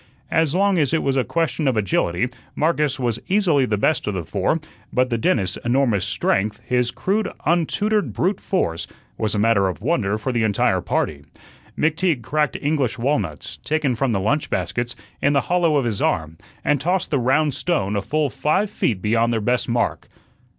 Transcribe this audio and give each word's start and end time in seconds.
As 0.31 0.55
long 0.55 0.79
as 0.79 0.95
it 0.95 1.03
was 1.03 1.15
a 1.15 1.23
question 1.23 1.67
of 1.67 1.77
agility, 1.77 2.27
Marcus 2.55 2.99
was 2.99 3.21
easily 3.27 3.67
the 3.67 3.77
best 3.77 4.07
of 4.07 4.15
the 4.15 4.25
four; 4.25 4.59
but 4.91 5.11
the 5.11 5.17
dentist's 5.19 5.59
enormous 5.63 6.05
strength, 6.05 6.59
his 6.65 6.89
crude, 6.89 7.31
untutored 7.45 8.11
brute 8.11 8.41
force, 8.41 8.87
was 9.19 9.35
a 9.35 9.37
matter 9.37 9.67
of 9.67 9.79
wonder 9.79 10.17
for 10.17 10.31
the 10.31 10.41
entire 10.41 10.81
party. 10.81 11.23
McTeague 11.77 12.23
cracked 12.23 12.57
English 12.59 12.97
walnuts 12.97 13.57
taken 13.57 13.93
from 13.93 14.11
the 14.11 14.19
lunch 14.19 14.49
baskets 14.49 14.95
in 15.21 15.33
the 15.33 15.41
hollow 15.41 15.75
of 15.77 15.85
his 15.85 16.01
arm, 16.01 16.39
and 16.65 16.81
tossed 16.81 17.11
the 17.11 17.19
round 17.19 17.53
stone 17.53 17.95
a 17.95 18.01
full 18.01 18.31
five 18.31 18.71
feet 18.71 19.03
beyond 19.03 19.31
their 19.31 19.39
best 19.39 19.69
mark. 19.69 20.07